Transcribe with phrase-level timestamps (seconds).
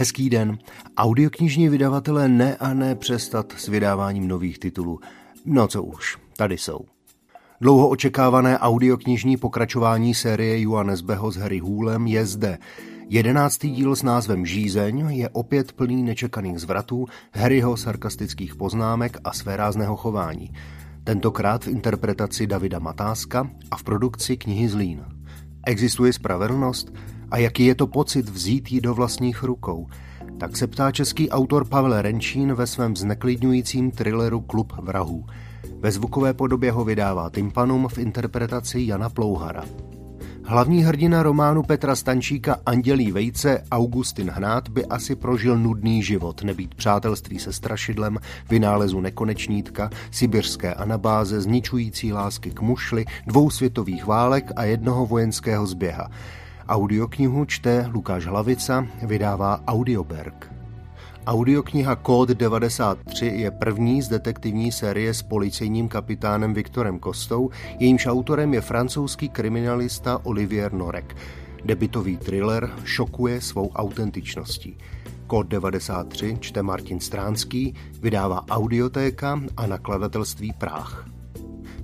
[0.00, 0.58] Hezký den.
[0.96, 5.00] Audioknižní vydavatelé ne a ne přestat s vydáváním nových titulů.
[5.44, 6.80] No co už, tady jsou.
[7.60, 12.58] Dlouho očekávané audioknižní pokračování série Johannes Beho s Harry Hůlem je zde.
[13.08, 19.96] Jedenáctý díl s názvem Žízeň je opět plný nečekaných zvratů, Harryho sarkastických poznámek a svérázného
[19.96, 20.50] chování.
[21.04, 25.04] Tentokrát v interpretaci Davida Matáska a v produkci knihy Zlín.
[25.66, 26.92] Existuje spravedlnost?
[27.30, 29.86] A jaký je to pocit vzít ji do vlastních rukou?
[30.38, 35.26] Tak se ptá český autor Pavel Renčín ve svém zneklidňujícím thrilleru Klub vrahů.
[35.78, 39.64] Ve zvukové podobě ho vydává Tympanum v interpretaci Jana Plouhara.
[40.44, 46.74] Hlavní hrdina románu Petra Stančíka Andělí vejce Augustin Hnát by asi prožil nudný život, nebýt
[46.74, 48.18] přátelství se strašidlem,
[48.48, 56.10] vynálezu nekonečnítka, sibirské anabáze, zničující lásky k mušli, dvou světových válek a jednoho vojenského zběha.
[56.70, 60.54] Audioknihu čte Lukáš Hlavica, vydává Audioberg.
[61.26, 68.54] Audiokniha Kód 93 je první z detektivní série s policejním kapitánem Viktorem Kostou, jejímž autorem
[68.54, 71.16] je francouzský kriminalista Olivier Norek.
[71.64, 74.78] Debitový thriller šokuje svou autentičností.
[75.26, 81.09] Kód 93 čte Martin Stránský, vydává Audiotéka a nakladatelství Práh.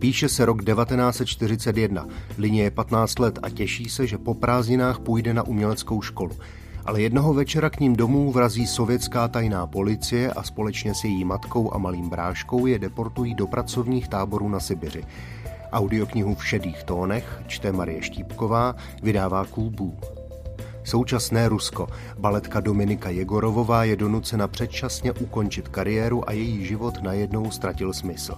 [0.00, 2.06] Píše se rok 1941,
[2.38, 6.36] linie je 15 let a těší se, že po prázdninách půjde na uměleckou školu.
[6.84, 11.74] Ale jednoho večera k ním domů vrazí sovětská tajná policie a společně s její matkou
[11.74, 15.04] a malým bráškou je deportují do pracovních táborů na Sibiři.
[15.72, 19.98] Audioknihu v šedých tónech čte Marie Štípková, vydává Kulbů.
[20.84, 21.88] Současné Rusko.
[22.18, 28.34] Baletka Dominika Jegorovová je donucena předčasně ukončit kariéru a její život najednou ztratil smysl.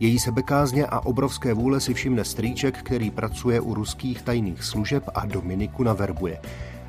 [0.00, 5.26] Její sebekázně a obrovské vůle si všimne strýček, který pracuje u ruských tajných služeb a
[5.26, 6.40] Dominiku naverbuje.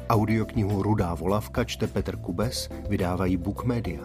[0.09, 4.01] Audioknihu Rudá volavka čte Petr Kubes, vydávají Book Media.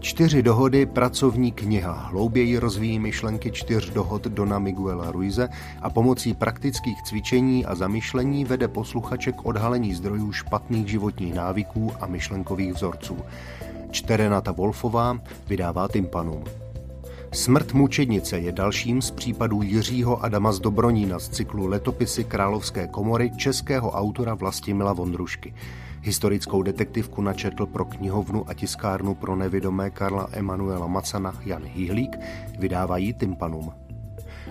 [0.00, 5.48] Čtyři dohody, pracovní kniha, hlouběji rozvíjí myšlenky čtyř dohod Dona Miguela Ruize
[5.82, 12.06] a pomocí praktických cvičení a zamyšlení vede posluchače k odhalení zdrojů špatných životních návyků a
[12.06, 13.16] myšlenkových vzorců.
[13.90, 16.44] Čte Renata Wolfová, vydává Tympanum.
[17.32, 23.30] Smrt mučednice je dalším z případů Jiřího Adama z Dobronína z cyklu Letopisy Královské komory
[23.36, 25.54] českého autora Vlastimila Vondrušky.
[26.02, 32.16] Historickou detektivku načetl pro knihovnu a tiskárnu pro nevědomé Karla Emanuela Macana Jan Hýhlík,
[32.58, 33.72] vydávají Tympanum.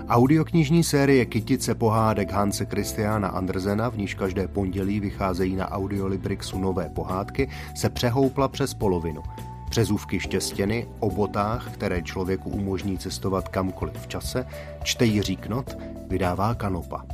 [0.08, 6.90] Audioknižní série Kytice pohádek Hanse Christiana Andersena, v níž každé pondělí vycházejí na Audiolibrixu nové
[6.90, 9.24] pohádky, se přehoupla přes polovinu–
[9.70, 14.46] Přezůvky štěstěny o botách, které člověku umožní cestovat kamkoliv v čase,
[14.84, 17.06] čte Jiří Knot, vydává Kanopa.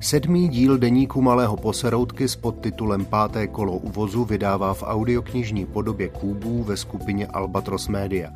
[0.00, 6.64] Sedmý díl deníku Malého poseroutky s podtitulem Páté kolo uvozu vydává v audioknižní podobě Kůbů
[6.64, 8.30] ve skupině Albatros Media.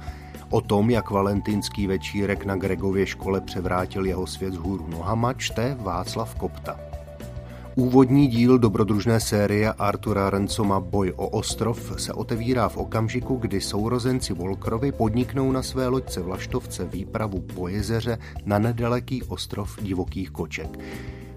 [0.51, 5.77] O tom, jak valentinský večírek na Gregově škole převrátil jeho svět z hůru nohama, čte
[5.81, 6.92] Václav Kopta.
[7.77, 14.33] Úvodní díl dobrodružné série Artura Rencoma Boj o ostrov se otevírá v okamžiku, kdy sourozenci
[14.33, 20.79] Volkrovi podniknou na své loďce Vlaštovce výpravu po jezeře na nedaleký ostrov divokých koček.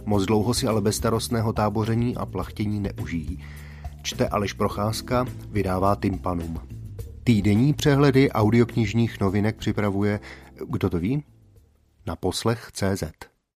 [0.06, 3.44] Moc dlouho si ale bezstarostného táboření a plachtění neužijí.
[4.02, 6.60] Čte Aleš Procházka, vydává Tympanum.
[7.24, 10.20] Týdenní přehledy audioknižních novinek připravuje,
[10.70, 11.24] kdo to ví?
[12.06, 13.04] Na poslech CZ.